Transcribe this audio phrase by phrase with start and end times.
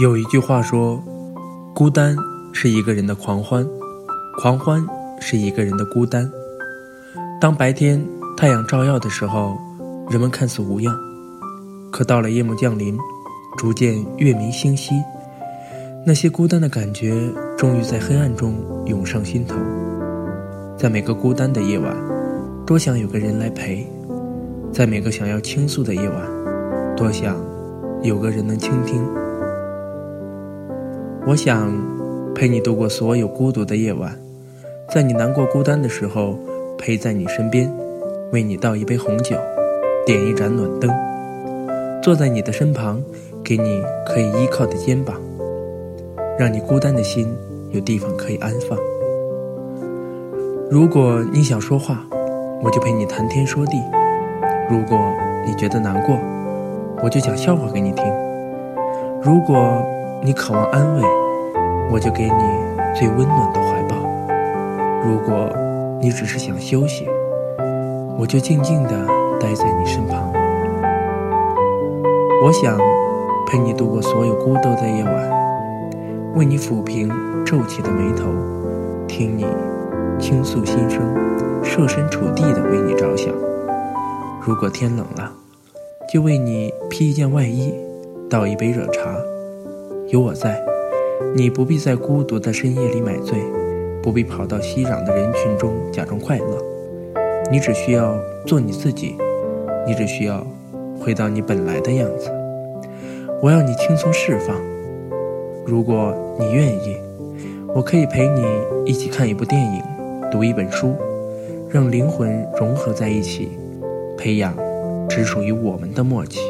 [0.00, 0.98] 有一句话说
[1.76, 2.16] ：“孤单
[2.54, 3.68] 是一个人的狂欢，
[4.40, 4.82] 狂欢
[5.20, 6.26] 是一个人的孤单。”
[7.38, 8.02] 当白天
[8.34, 9.58] 太阳照耀的时候，
[10.08, 10.90] 人们看似无恙；
[11.92, 12.96] 可到了夜幕降临，
[13.58, 14.94] 逐渐月明星稀，
[16.06, 18.54] 那些孤单的感觉终于在黑暗中
[18.86, 19.54] 涌上心头。
[20.78, 21.94] 在每个孤单的夜晚，
[22.64, 23.84] 多想有个人来陪；
[24.72, 26.26] 在每个想要倾诉的夜晚，
[26.96, 27.36] 多想
[28.02, 29.06] 有个人能倾听。
[31.26, 31.70] 我想
[32.34, 34.18] 陪你度过所有孤独的夜晚，
[34.92, 36.36] 在你难过孤单的时候，
[36.78, 37.70] 陪在你身边，
[38.32, 39.36] 为你倒一杯红酒，
[40.06, 40.90] 点一盏暖灯，
[42.02, 43.02] 坐在你的身旁，
[43.44, 45.20] 给你可以依靠的肩膀，
[46.38, 47.28] 让你孤单的心
[47.70, 48.78] 有地方可以安放。
[50.70, 52.02] 如果你想说话，
[52.62, 53.76] 我就陪你谈天说地；
[54.70, 54.98] 如果
[55.46, 56.18] 你觉得难过，
[57.02, 58.04] 我就讲笑话给你听；
[59.22, 59.84] 如果
[60.22, 61.02] 你渴望安慰，
[61.90, 62.30] 我就给你
[62.94, 63.96] 最温暖的怀抱；
[65.02, 65.50] 如果
[65.98, 67.08] 你只是想休息，
[68.18, 68.90] 我就静静地
[69.40, 70.30] 待在你身旁。
[72.44, 72.78] 我想
[73.46, 75.30] 陪你度过所有孤独的夜晚，
[76.34, 77.10] 为你抚平
[77.42, 78.26] 皱起的眉头，
[79.08, 79.46] 听你
[80.18, 81.00] 倾诉心声，
[81.64, 83.32] 设身处地地为你着想。
[84.42, 85.32] 如果天冷了，
[86.12, 87.74] 就为你披一件外衣，
[88.28, 89.00] 倒一杯热茶。
[90.10, 90.60] 有我在。
[91.36, 93.38] 你不必在孤独的深夜里买醉，
[94.02, 96.60] 不必跑到熙攘的人群中假装快乐，
[97.52, 99.16] 你只需要做你自己，
[99.86, 100.44] 你只需要
[100.98, 102.28] 回到你本来的样子。
[103.40, 104.56] 我要你轻松释放。
[105.64, 106.96] 如果你愿意，
[107.72, 108.44] 我可以陪你
[108.84, 109.80] 一起看一部电影，
[110.32, 110.96] 读一本书，
[111.68, 113.50] 让灵魂融合在一起，
[114.18, 114.56] 培养
[115.08, 116.40] 只属于我们的默契。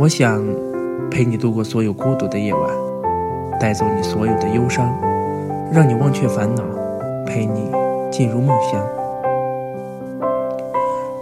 [0.00, 0.44] 我想。
[1.10, 2.70] 陪你度过所有孤独的夜晚，
[3.58, 4.88] 带走你所有的忧伤，
[5.72, 6.62] 让你忘却烦恼，
[7.26, 7.70] 陪你
[8.10, 8.80] 进入梦乡。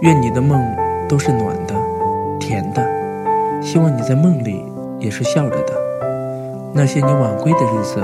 [0.01, 0.61] 愿你的梦
[1.09, 1.73] 都是暖的、
[2.39, 2.81] 甜的，
[3.61, 4.63] 希望你在梦里
[4.99, 5.73] 也是笑着的。
[6.71, 7.99] 那些你晚归的日子，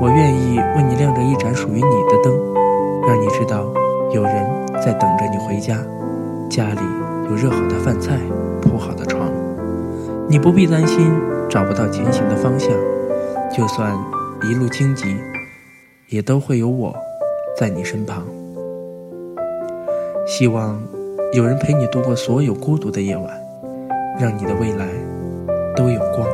[0.00, 2.32] 我愿意为你亮着一盏属于你的灯，
[3.06, 3.66] 让你知道
[4.10, 4.34] 有人
[4.82, 5.76] 在等着你回家，
[6.48, 6.80] 家里
[7.28, 8.16] 有热好的饭菜，
[8.62, 9.29] 铺好的床。
[10.30, 11.10] 你不必担心
[11.48, 12.70] 找不到前行的方向，
[13.52, 13.98] 就算
[14.44, 15.16] 一路荆棘，
[16.06, 16.94] 也都会有我
[17.58, 18.24] 在你身旁。
[20.28, 20.80] 希望
[21.32, 23.26] 有人陪你度过所有孤独的夜晚，
[24.20, 24.86] 让你的未来
[25.74, 26.24] 都有光。